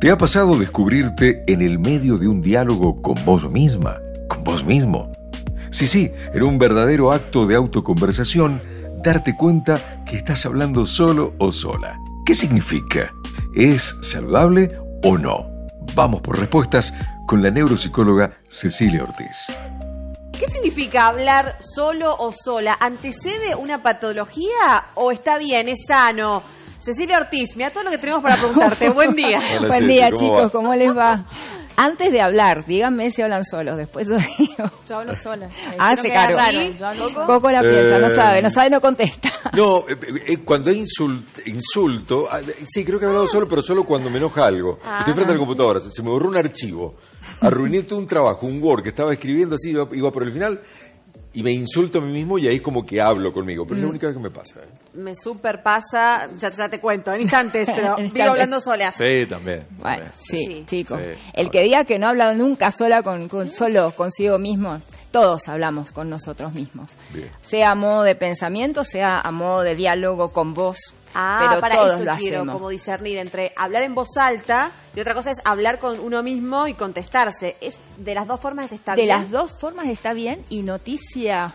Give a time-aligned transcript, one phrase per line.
[0.00, 4.64] ¿Te ha pasado descubrirte en el medio de un diálogo con vos misma, con vos
[4.64, 5.10] mismo?
[5.72, 8.62] Sí, sí, en un verdadero acto de autoconversación,
[9.02, 11.98] darte cuenta que estás hablando solo o sola.
[12.24, 13.12] ¿Qué significa?
[13.56, 14.68] ¿Es saludable
[15.02, 15.50] o no?
[15.96, 16.94] Vamos por respuestas
[17.26, 19.48] con la neuropsicóloga Cecilia Ortiz.
[20.38, 22.78] ¿Qué significa hablar solo o sola?
[22.78, 26.44] ¿Antecede una patología o está bien, es sano?
[26.80, 28.88] Cecilia Ortiz, mira todo lo que tenemos para preguntarte.
[28.94, 29.38] Buen día.
[29.58, 30.50] Hola, Buen día, ¿cómo chicos, va?
[30.50, 31.26] ¿cómo les va?
[31.76, 34.70] Antes de hablar, díganme si hablan solos, después yo digo.
[34.88, 35.46] Yo hablo sola.
[35.72, 36.36] Eh, Ah, se caro.
[37.26, 39.30] Coco la piensa, no Eh, sabe, no sabe, no contesta.
[39.54, 39.96] No, eh,
[40.26, 44.08] eh, cuando hay insult- insulto, ah, sí, creo que he hablado solo, pero solo cuando
[44.10, 44.78] me enoja algo.
[45.00, 46.94] Estoy frente a la computadora, se me borró un archivo,
[47.40, 50.60] arruiné todo un trabajo, un Word que estaba escribiendo así, iba, iba por el final,
[51.34, 53.90] y me insulto a mí mismo y ahí como que hablo conmigo, pero es la
[53.90, 54.60] única vez que me pasa.
[54.60, 54.68] ¿eh?
[54.94, 58.30] Me super pasa, ya, ya te cuento, en instantes, pero En vivo instantes.
[58.30, 58.90] hablando sola.
[58.90, 59.64] Sí, también.
[59.78, 60.64] Bueno, sí, Sí.
[60.66, 61.00] chicos.
[61.04, 61.12] Sí.
[61.34, 64.80] El que diga que no habla nunca sola con, con- solo consigo mismo,
[65.10, 66.92] todos hablamos con nosotros mismos.
[67.14, 67.30] Bien.
[67.40, 70.94] Sea a modo de pensamiento, sea a modo de diálogo con vos.
[71.14, 72.54] Ah, pero para todos eso lo quiero hacemos.
[72.54, 76.66] como discernir entre hablar en voz alta y otra cosa es hablar con uno mismo
[76.66, 77.56] y contestarse.
[77.60, 79.16] Es de las dos formas está de bien.
[79.16, 81.54] las dos formas está bien y noticia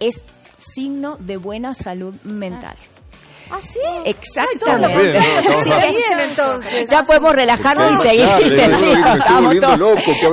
[0.00, 0.24] es
[0.58, 2.76] signo de buena salud mental.
[2.78, 2.97] Ah,
[3.60, 3.80] sí.
[4.04, 5.20] Exactamente.
[5.22, 6.88] Sí, bien, entonces.
[6.88, 8.26] Ya podemos relajarnos y seguir.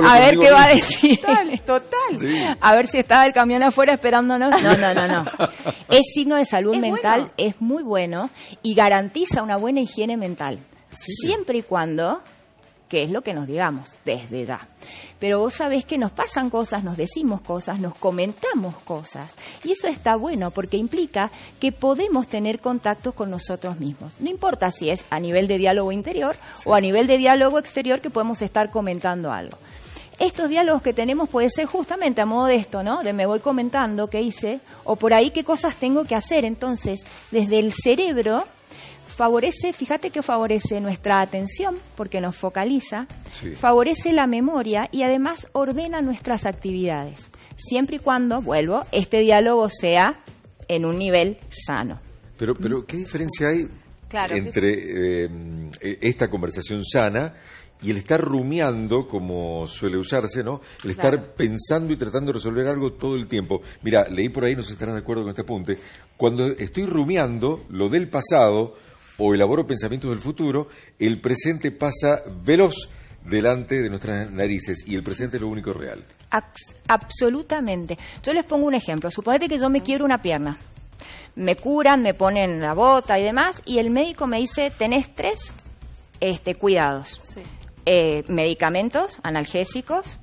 [0.04, 1.20] A ver qué va a decir.
[1.20, 2.18] Total, total.
[2.18, 2.36] Sí.
[2.60, 4.50] A ver si estaba el camión afuera esperándonos.
[4.62, 5.24] No, no, no, no.
[5.88, 7.32] Es signo de salud Es mental, bueno.
[7.36, 8.30] es muy bueno
[8.62, 10.58] y garantiza una buena higiene mental.
[10.90, 12.20] Siempre y cuando,
[12.88, 14.66] que es lo que nos digamos desde ya.
[15.18, 19.34] Pero vos sabés que nos pasan cosas, nos decimos cosas, nos comentamos cosas.
[19.64, 24.12] Y eso está bueno porque implica que podemos tener contactos con nosotros mismos.
[24.20, 28.00] No importa si es a nivel de diálogo interior o a nivel de diálogo exterior
[28.00, 29.56] que podemos estar comentando algo.
[30.18, 33.02] Estos diálogos que tenemos puede ser justamente a modo de esto, ¿no?
[33.02, 36.46] De me voy comentando qué hice o por ahí qué cosas tengo que hacer.
[36.46, 38.42] Entonces, desde el cerebro
[39.16, 43.52] favorece, fíjate que favorece nuestra atención porque nos focaliza, Sí.
[43.54, 47.30] favorece la memoria y además ordena nuestras actividades.
[47.56, 50.14] Siempre y cuando, vuelvo, este diálogo sea
[50.68, 51.98] en un nivel sano.
[52.38, 53.66] Pero, pero ¿qué diferencia hay
[54.08, 55.28] Claro, entre eh,
[55.80, 57.32] eh, esta conversación sana
[57.82, 60.60] y el estar rumiando, como suele usarse, ¿no?
[60.84, 61.34] El estar Claro.
[61.36, 63.60] pensando y tratando de resolver algo todo el tiempo.
[63.82, 65.78] Mira, leí por ahí, no sé si estarás de acuerdo con este apunte,
[66.16, 68.74] cuando estoy rumiando lo del pasado
[69.18, 70.68] o elaboro pensamientos del futuro,
[70.98, 72.88] el presente pasa veloz
[73.24, 76.04] delante de nuestras narices y el presente es lo único real.
[76.88, 77.98] Absolutamente.
[78.22, 79.10] Yo les pongo un ejemplo.
[79.10, 80.58] Suponete que yo me quiero una pierna.
[81.34, 85.52] Me curan, me ponen la bota y demás, y el médico me dice, tenés tres
[86.20, 87.20] este, cuidados.
[87.22, 87.42] Sí.
[87.84, 90.18] Eh, medicamentos, analgésicos,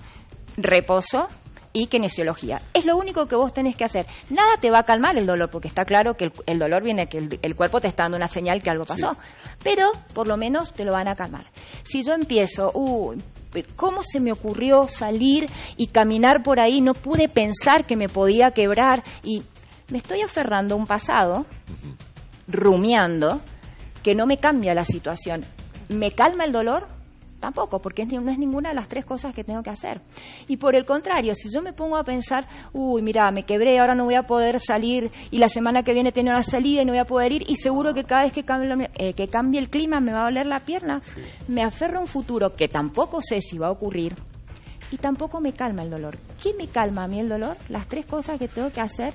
[0.57, 1.27] reposo
[1.73, 2.61] y kinesiología.
[2.73, 4.05] Es lo único que vos tenés que hacer.
[4.29, 7.07] Nada te va a calmar el dolor, porque está claro que el, el dolor viene,
[7.07, 9.17] que el, el cuerpo te está dando una señal que algo pasó.
[9.63, 11.43] Pero por lo menos te lo van a calmar.
[11.83, 13.21] Si yo empiezo, uy,
[13.75, 16.79] ¿cómo se me ocurrió salir y caminar por ahí?
[16.79, 19.43] No pude pensar que me podía quebrar y
[19.89, 21.45] me estoy aferrando a un pasado,
[22.47, 23.41] rumiando,
[24.03, 25.45] que no me cambia la situación.
[25.89, 26.87] ¿Me calma el dolor?
[27.43, 29.99] Tampoco, porque no es ninguna de las tres cosas que tengo que hacer.
[30.47, 33.95] Y por el contrario, si yo me pongo a pensar, uy, mira, me quebré, ahora
[33.95, 36.93] no voy a poder salir, y la semana que viene tengo una salida y no
[36.93, 39.69] voy a poder ir, y seguro que cada vez que cambie, eh, que cambie el
[39.69, 41.01] clima me va a doler la pierna,
[41.49, 44.15] me aferro a un futuro que tampoco sé si va a ocurrir,
[44.89, 46.17] y tampoco me calma el dolor.
[46.41, 47.57] ¿Qué me calma a mí el dolor?
[47.67, 49.13] Las tres cosas que tengo que hacer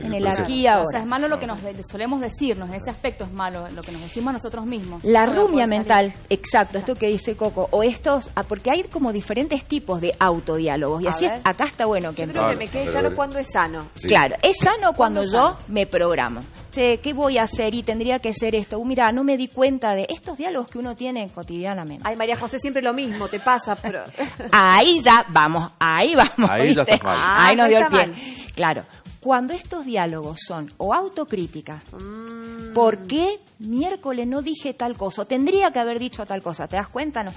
[0.00, 0.82] En en el el aquí ahora.
[0.82, 3.66] O sea, es malo lo que nos de- solemos decirnos, en ese aspecto es malo,
[3.74, 5.04] lo que nos decimos nosotros mismos.
[5.04, 9.64] La rumia mental, exacto, esto que dice Coco, o estos, ah, porque hay como diferentes
[9.64, 12.58] tipos de autodiálogos, y A así es- acá está bueno que Yo creo que Claro,
[12.58, 13.16] me quede claro ver.
[13.16, 13.86] cuándo es sano.
[13.94, 14.08] Sí.
[14.08, 15.56] Claro, es sano cuando yo sano?
[15.68, 16.40] me programo.
[16.72, 17.74] Che, ¿qué voy a hacer?
[17.74, 18.78] Y tendría que ser esto.
[18.78, 22.02] Uh, mira, no me di cuenta de estos diálogos que uno tiene cotidianamente.
[22.06, 24.02] Ay, María José, siempre lo mismo, te pasa, pero...
[24.52, 26.50] Ahí ya vamos, ahí vamos.
[26.50, 27.16] Ahí ya está mal.
[27.18, 28.34] Ah, ahí nos ya dio el pie.
[28.54, 28.84] Claro,
[29.26, 32.72] cuando estos diálogos son o autocrítica, Mm.
[32.74, 35.22] ¿por qué miércoles no dije tal cosa?
[35.22, 37.24] O tendría que haber dicho tal cosa, ¿te das cuenta?
[37.24, 37.32] No.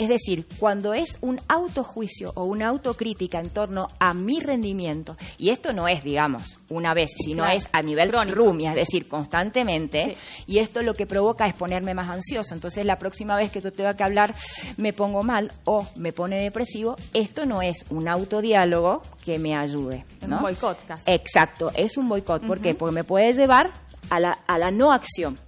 [0.00, 5.50] Es decir, cuando es un autojuicio o una autocrítica en torno a mi rendimiento, y
[5.50, 7.56] esto no es, digamos, una vez, sino Claro.
[7.58, 8.36] es a nivel Crónico.
[8.38, 10.16] rumia, es decir, constantemente,
[10.46, 10.52] Sí.
[10.54, 12.54] y esto lo que provoca es ponerme más ansioso.
[12.54, 14.34] Entonces, la próxima vez que yo tenga que hablar,
[14.78, 16.96] me pongo mal o me pone depresivo.
[17.12, 20.04] Esto no es un autodiálogo que me ayude.
[20.22, 21.04] Es un boicot casi.
[21.06, 22.46] Exacto, es un boicot.
[22.46, 22.74] ¿Por qué?
[22.74, 23.70] Porque me puede llevar
[24.10, 25.38] a la, a la no acción.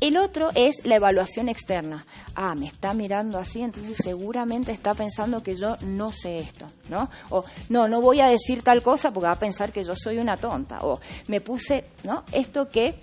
[0.00, 2.04] El otro es la evaluación externa.
[2.34, 7.08] Ah, me está mirando así, entonces seguramente está pensando que yo no sé esto, ¿no?
[7.30, 10.18] O no, no voy a decir tal cosa porque va a pensar que yo soy
[10.18, 10.80] una tonta.
[10.82, 12.24] O me puse, ¿no?
[12.32, 12.94] Esto que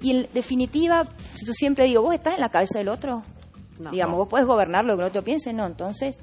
[0.00, 1.06] y en definitiva,
[1.44, 3.22] yo siempre digo, ¿vos estás en la cabeza del otro?
[3.78, 3.90] No.
[3.90, 5.66] Digamos, vos podés gobernar lo que el otro piense, no.
[5.66, 6.16] Entonces,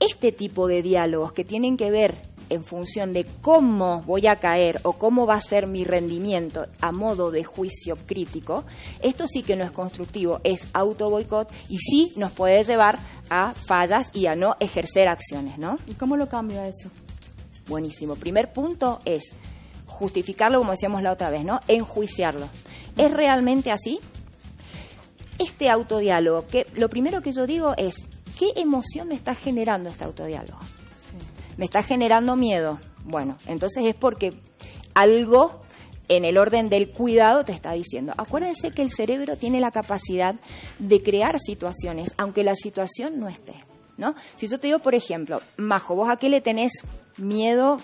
[0.00, 2.14] este tipo de diálogos que tienen que ver
[2.50, 6.92] en función de cómo voy a caer o cómo va a ser mi rendimiento a
[6.92, 8.64] modo de juicio crítico,
[9.00, 12.98] esto sí que no es constructivo, es auto boicot y sí nos puede llevar
[13.30, 15.78] a fallas y a no ejercer acciones, ¿no?
[15.86, 16.90] ¿Y cómo lo cambio a eso?
[17.66, 18.16] Buenísimo.
[18.16, 19.34] Primer punto es
[19.86, 21.60] justificarlo, como decíamos la otra vez, ¿no?
[21.68, 22.48] Enjuiciarlo.
[22.96, 24.00] ¿Es realmente así?
[25.38, 27.96] Este autodiálogo, que lo primero que yo digo es,
[28.38, 30.58] ¿qué emoción me está generando este autodiálogo?
[31.56, 32.78] Me está generando miedo.
[33.04, 34.32] Bueno, entonces es porque
[34.94, 35.60] algo
[36.08, 38.12] en el orden del cuidado te está diciendo.
[38.16, 40.34] Acuérdense que el cerebro tiene la capacidad
[40.78, 43.54] de crear situaciones, aunque la situación no esté.
[43.96, 44.14] ¿no?
[44.36, 46.72] Si yo te digo, por ejemplo, Majo, ¿vos a qué le tenés
[47.16, 47.78] miedo?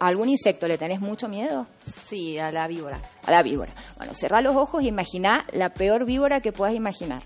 [0.00, 1.66] ¿A algún insecto le tenés mucho miedo?
[2.08, 2.98] Sí, a la víbora.
[3.26, 3.72] A la víbora.
[3.98, 7.22] Bueno, cerrá los ojos y imagina la peor víbora que puedas imaginar.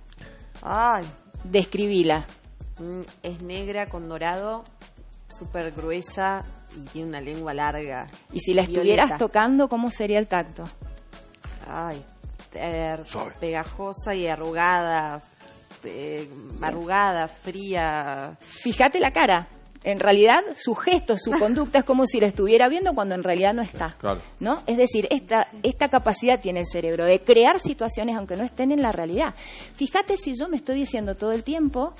[0.63, 1.05] Ay,
[1.45, 2.27] Describíla.
[2.81, 4.65] mm, es negra con dorado,
[5.39, 6.45] súper gruesa
[6.77, 8.07] y tiene una lengua larga.
[8.33, 9.19] Y si la estuvieras Violeta.
[9.19, 10.65] tocando, ¿cómo sería el tacto?
[11.67, 12.03] Ay,
[12.55, 13.05] er,
[13.41, 15.23] pegajosa y arrugada,
[15.85, 16.29] eh,
[16.63, 18.37] arrugada, fría.
[18.41, 19.49] Fíjate la cara.
[19.83, 23.53] En realidad, su gesto, su conducta es como si la estuviera viendo cuando en realidad
[23.53, 23.95] no está.
[23.99, 24.23] Claro.
[24.41, 24.63] ¿no?
[24.67, 28.81] Es decir, esta, esta capacidad tiene el cerebro de crear situaciones aunque no estén en
[28.81, 29.35] la realidad.
[29.75, 31.95] Fíjate si yo me estoy diciendo todo el tiempo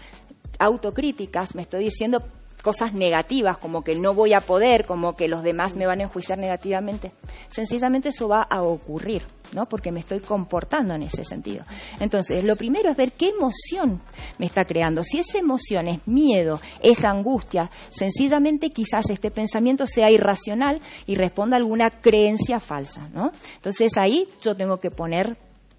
[0.59, 2.25] autocríticas, me estoy diciendo
[2.65, 6.05] cosas negativas, como que no voy a poder, como que los demás me van a
[6.05, 7.13] enjuiciar negativamente.
[7.51, 9.23] Sencillamente eso va a ocurrir,
[9.53, 9.67] ¿no?
[9.67, 11.67] Porque me estoy comportando en ese sentido.
[12.01, 14.01] Entonces, lo primero es ver qué emoción
[14.39, 15.05] me está creando.
[15.05, 21.57] Si esa emoción es miedo, es angustia, sencillamente quizás este pensamiento sea irracional y responda
[21.57, 23.31] a alguna creencia falsa, ¿no?
[23.57, 25.37] Entonces ahí yo tengo que poner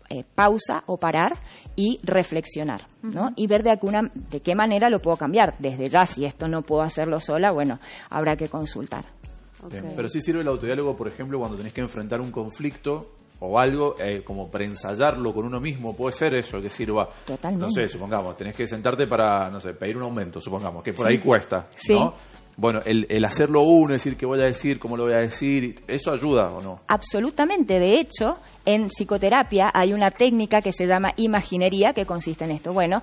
[0.09, 1.31] eh, pausa o parar
[1.75, 3.31] y reflexionar, ¿no?
[3.35, 5.55] Y ver de alguna de qué manera lo puedo cambiar.
[5.59, 7.79] Desde ya, si esto no puedo hacerlo sola, bueno,
[8.09, 9.05] habrá que consultar.
[9.69, 13.95] Pero sí sirve el autodiálogo, por ejemplo, cuando tenés que enfrentar un conflicto o algo,
[13.99, 17.09] eh, como para ensayarlo con uno mismo, puede ser eso que sirva.
[17.25, 17.65] Totalmente.
[17.65, 21.07] No sé, supongamos, tenés que sentarte para, no sé, pedir un aumento, supongamos, que por
[21.07, 21.93] ahí cuesta, Sí.
[21.95, 22.13] ¿no?
[22.57, 26.11] Bueno, el, hacerlo uno, decir qué voy a decir, cómo lo voy a decir, ¿eso
[26.11, 26.79] ayuda o no?
[26.87, 27.79] Absolutamente.
[27.79, 32.71] De hecho, en psicoterapia hay una técnica que se llama imaginería que consiste en esto.
[32.71, 33.01] Bueno,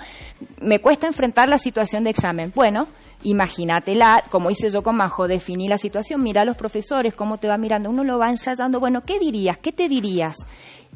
[0.60, 2.50] me cuesta enfrentar la situación de examen.
[2.54, 2.88] Bueno,
[3.24, 7.48] imagínatela, como hice yo con Majo, definí la situación, mira a los profesores, cómo te
[7.48, 8.80] va mirando, uno lo va ensayando.
[8.80, 9.58] Bueno, ¿qué dirías?
[9.58, 10.36] ¿Qué te dirías?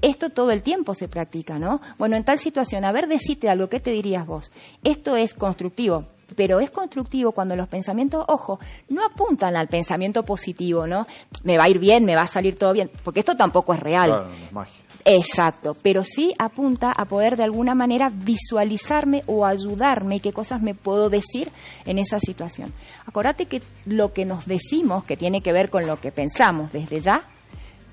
[0.00, 1.80] Esto todo el tiempo se practica, ¿no?
[1.98, 4.50] Bueno, en tal situación, a ver, decite algo, ¿qué te dirías vos?
[4.84, 8.58] Esto es constructivo, pero es constructivo cuando los pensamientos, ojo,
[8.88, 11.06] no apuntan al pensamiento positivo, ¿no?
[11.44, 13.80] Me va a ir bien, me va a salir todo bien, porque esto tampoco es
[13.80, 14.06] real.
[14.06, 14.84] Claro, no es magia.
[15.04, 20.60] Exacto, pero sí apunta a poder de alguna manera visualizarme o ayudarme y qué cosas
[20.60, 21.50] me puedo decir
[21.84, 22.72] en esa situación.
[23.06, 27.00] Acordate que lo que nos decimos, que tiene que ver con lo que pensamos desde
[27.00, 27.22] ya,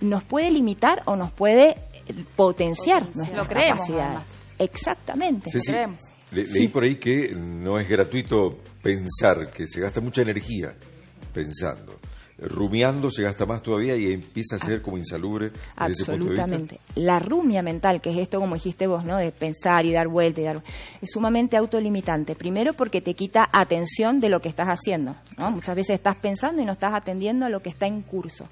[0.01, 1.69] nos puede limitar o nos puede
[2.07, 4.06] eh, potenciar nuestras Lo creemos, capacidades.
[4.07, 4.45] además.
[4.57, 5.50] Exactamente.
[5.51, 6.01] Ceci, creemos.
[6.33, 10.74] Le- leí por ahí que no es gratuito pensar, que se gasta mucha energía
[11.34, 12.00] pensando.
[12.36, 15.51] Rumiando se gasta más todavía y empieza a ser como insalubre
[15.88, 16.43] desde ese punto de vista.
[16.43, 16.79] Absolutamente.
[16.96, 19.17] La rumia mental, que es esto, como dijiste vos, ¿no?
[19.17, 20.62] De pensar y dar vuelta y dar,
[21.01, 22.36] es sumamente autolimitante.
[22.36, 25.51] Primero porque te quita atención de lo que estás haciendo, ¿no?
[25.51, 28.50] Muchas veces estás pensando y no estás atendiendo a lo que está en curso.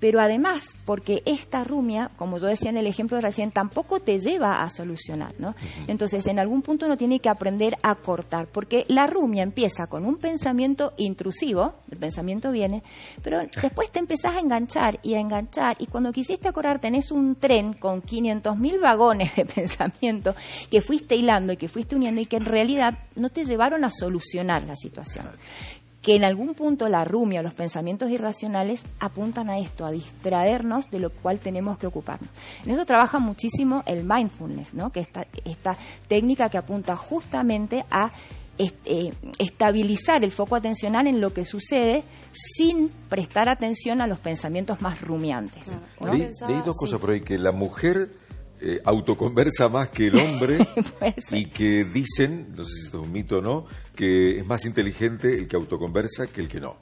[0.00, 4.62] Pero además, porque esta rumia, como yo decía en el ejemplo recién, tampoco te lleva
[4.62, 5.54] a solucionar, ¿no?
[5.86, 10.06] Entonces, en algún punto uno tiene que aprender a cortar, porque la rumia empieza con
[10.06, 12.82] un pensamiento intrusivo, el pensamiento viene,
[13.22, 17.36] pero después te empezás a enganchar y a enganchar, y cuando quisiste acordar tenés un
[17.36, 20.34] tren con 500.000 vagones de pensamiento
[20.70, 23.90] que fuiste hilando y que fuiste uniendo y que en realidad no te llevaron a
[23.90, 25.26] solucionar la situación
[26.02, 30.90] que en algún punto la rumia o los pensamientos irracionales apuntan a esto, a distraernos
[30.90, 32.30] de lo cual tenemos que ocuparnos.
[32.64, 34.90] En eso trabaja muchísimo el mindfulness, ¿no?
[34.90, 35.76] que esta, esta
[36.08, 38.12] técnica que apunta justamente a
[38.58, 44.82] eh, estabilizar el foco atencional en lo que sucede sin prestar atención a los pensamientos
[44.82, 45.62] más rumiantes.
[45.98, 46.12] ¿no?
[46.12, 46.78] Leí, dos sí.
[46.78, 48.10] cosas por ahí, que la mujer
[48.62, 50.58] eh, autoconversa más que el hombre
[51.30, 53.64] y que dicen, no sé si esto es un mito o no,
[53.94, 56.76] que es más inteligente el que autoconversa que el que no.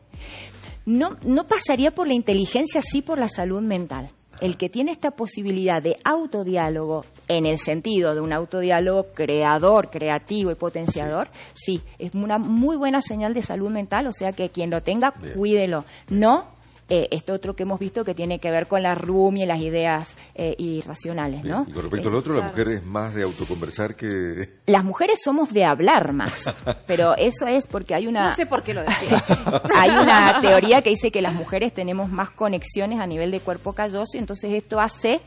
[0.86, 4.10] No, no pasaría por la inteligencia, sí por la salud mental.
[4.40, 10.50] el que tiene esta posibilidad de autodiálogo en el sentido de un autodiálogo creador, creativo
[10.50, 14.70] y potenciador, sí, es una muy buena señal de salud mental, o sea que quien
[14.70, 15.84] lo tenga, cuídelo.
[16.08, 16.57] No
[16.88, 19.60] eh, esto otro que hemos visto que tiene que ver con la rumia y las
[19.60, 21.66] ideas eh, irracionales, ¿no?
[21.68, 24.58] Y con respecto al otro, la mujer es más de autoconversar que...
[24.66, 26.44] Las mujeres somos de hablar más,
[26.86, 28.30] pero eso es porque hay una...
[28.30, 29.08] No sé por qué lo decís.
[29.74, 33.72] hay una teoría que dice que las mujeres tenemos más conexiones a nivel de cuerpo
[33.72, 35.20] calloso y entonces esto hace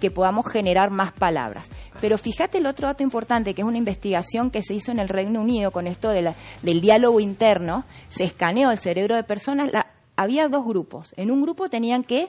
[0.00, 1.70] que podamos generar más palabras.
[2.00, 5.08] Pero fíjate el otro dato importante, que es una investigación que se hizo en el
[5.08, 7.84] Reino Unido con esto de la, del diálogo interno.
[8.08, 11.12] Se escaneó el cerebro de personas, la, había dos grupos.
[11.16, 12.28] En un grupo tenían que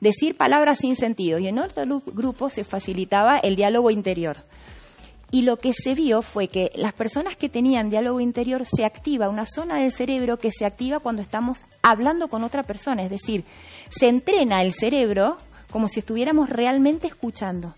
[0.00, 4.38] decir palabras sin sentido y en otro grupo se facilitaba el diálogo interior.
[5.32, 9.28] Y lo que se vio fue que las personas que tenían diálogo interior se activa
[9.28, 13.44] una zona del cerebro que se activa cuando estamos hablando con otra persona, es decir,
[13.88, 15.36] se entrena el cerebro
[15.70, 17.74] como si estuviéramos realmente escuchando.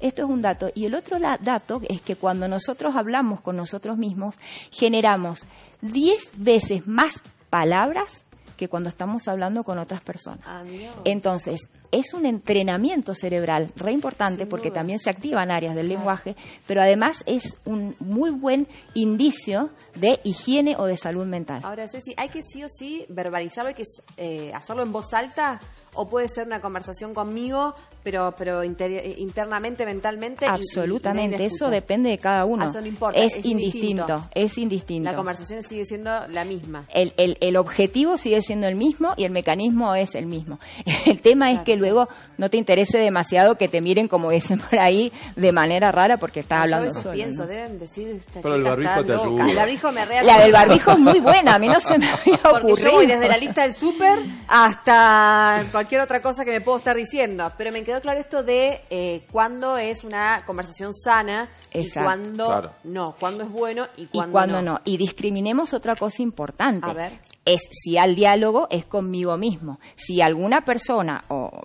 [0.00, 0.70] Esto es un dato.
[0.74, 4.34] Y el otro dato es que cuando nosotros hablamos con nosotros mismos,
[4.70, 5.46] generamos
[5.80, 8.25] 10 veces más palabras
[8.56, 10.40] que cuando estamos hablando con otras personas.
[10.46, 10.62] Ah,
[11.04, 16.36] Entonces, es un entrenamiento cerebral re importante porque también se activan áreas del lenguaje,
[16.66, 21.60] pero además es un muy buen indicio de higiene o de salud mental.
[21.64, 23.84] Ahora, Ceci, ¿hay que sí o sí verbalizarlo, hay que
[24.16, 25.60] eh, hacerlo en voz alta?
[25.96, 30.46] ¿O puede ser una conversación conmigo, pero pero internamente, mentalmente?
[30.46, 32.66] Absolutamente, eso depende de cada uno.
[32.66, 35.10] Ah, no importa, es, indistinto, es indistinto.
[35.10, 36.84] La conversación sigue siendo la misma.
[36.92, 40.58] El, el, el, objetivo sigue siendo el mismo y el mecanismo es el mismo.
[41.06, 44.78] El tema es que luego no te interese demasiado que te miren, como dicen por
[44.78, 47.14] ahí, de manera rara porque estás hablando yo solo.
[47.14, 48.20] pienso, deben decir...
[48.34, 49.44] Pero el barbijo te ayuda.
[49.50, 52.34] El barbijo me La del barbijo es muy buena, a mí no se me había
[52.44, 52.60] ocurrido.
[52.66, 56.78] Porque yo voy desde la lista del súper hasta cualquier otra cosa que me puedo
[56.78, 57.52] estar diciendo.
[57.56, 62.00] Pero me quedó claro esto de eh, cuándo es una conversación sana Exacto.
[62.00, 64.80] y cuándo no, cuándo es bueno y cuándo, y cuándo no.
[64.84, 66.90] Y discriminemos otra cosa importante.
[66.90, 67.20] A ver.
[67.44, 69.78] Es si al diálogo es conmigo mismo.
[69.94, 71.62] Si alguna persona o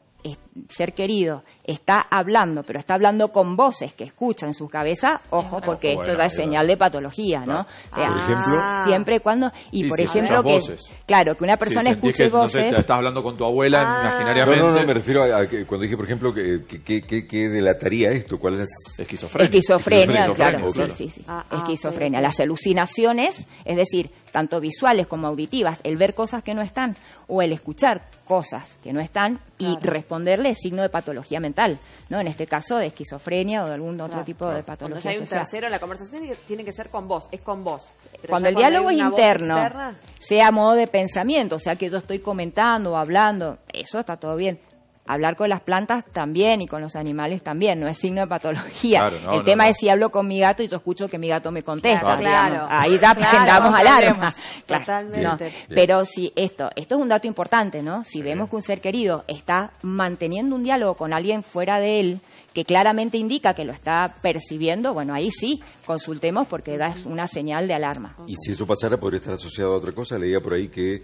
[0.67, 5.62] ser querido está hablando, pero está hablando con voces que escucha en su cabeza, ojo,
[5.62, 7.62] porque esto da señal de patología, ¿no?
[7.62, 10.81] O sea, por ejemplo, siempre cuando y, Y por si ejemplo que voces.
[11.05, 14.03] claro, que una persona escuche que, no sé, voces, estás hablando con tu abuela Ah.
[14.03, 14.60] No, imaginariamente.
[14.62, 17.27] no, no, me refiero a, a que cuando dije, por ejemplo, que, que, que, que-
[17.27, 18.70] que delataría esto, cuál es...
[18.98, 19.46] Esquizofrenia.
[19.46, 20.93] Esquizofrenia, Esquizofrenia, claro, claro.
[20.96, 21.25] sí, sí, sí.
[21.27, 22.20] Ah, ah, Esquizofrenia.
[22.20, 22.24] ok.
[22.24, 26.96] Las alucinaciones, es decir, tanto visuales como auditivas, el ver cosas que no están
[27.27, 29.91] o el escuchar cosas que no están y Claro.
[29.93, 31.77] responderle es signo de patología mental,
[32.10, 32.19] ¿no?
[32.19, 35.17] En este caso de esquizofrenia o de algún otro Claro, tipo Cuando de patología hay
[35.17, 35.41] un social.
[35.43, 37.83] tercero, la conversación tiene que- tiene que ser con vos, es con vos.
[38.21, 41.89] Pero Cuando el diálogo es interno, externa, sea a modo de pensamiento, o sea que
[41.89, 44.60] yo estoy comentando o hablando, eso está todo bien.
[45.08, 49.00] Hablar con las plantas también y con los animales también, no es signo de patología.
[49.00, 49.70] Claro, no, el no, tema no.
[49.72, 52.13] es si hablo con mi gato y yo escucho que mi gato me contesta.
[52.15, 52.67] Claro.
[52.70, 54.34] Ahí da Claro, alarma.
[54.65, 55.22] Totalmente.
[55.24, 55.75] no.
[55.75, 58.03] Pero si esto, esto es un dato importante, ¿no?
[58.05, 62.20] Si vemos que un ser querido está manteniendo un diálogo con alguien fuera de él,
[62.53, 67.67] que claramente indica que lo está percibiendo, bueno, ahí sí, consultemos porque da una señal
[67.67, 68.15] de alarma.
[68.27, 70.17] Y si eso pasara, podría estar asociado a otra cosa.
[70.20, 71.01] Leía por ahí que,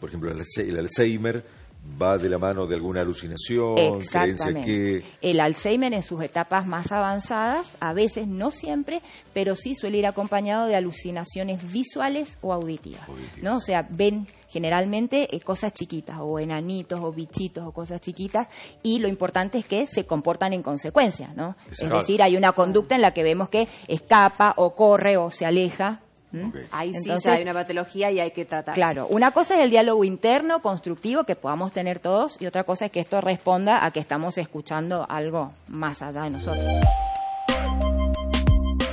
[0.00, 1.63] por ejemplo, el Alzheimer
[2.00, 5.02] va de la mano de alguna alucinación, creencia que...
[5.20, 9.00] El Alzheimer en sus etapas más avanzadas, a veces, no siempre,
[9.32, 13.02] pero sí suele ir acompañado de alucinaciones visuales o auditivas.
[13.42, 13.56] ¿no?
[13.56, 18.48] O sea, ven generalmente eh, cosas chiquitas, o enanitos, o bichitos, o cosas chiquitas,
[18.82, 21.32] y lo importante es que se comportan en consecuencia.
[21.34, 21.56] ¿no?
[21.70, 25.46] Es decir, hay una conducta en la que vemos que escapa, o corre, o se
[25.46, 26.00] aleja.
[26.34, 26.48] ¿M?
[26.48, 26.56] Ok.
[26.70, 28.74] Ahí sí Entonces, ya hay una patología y hay que tratar.
[28.74, 32.86] Claro, una cosa es el diálogo interno, constructivo, que podamos tener todos, y otra cosa
[32.86, 36.64] es que esto responda a que estamos escuchando algo más allá de nosotros.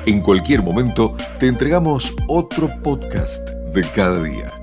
[0.05, 4.60] En cualquier momento te entregamos otro podcast de cada día.